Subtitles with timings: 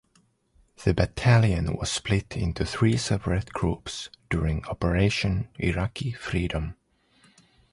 [0.83, 6.73] The battalion was split into three separate groups during Operation Iraqi Freedom.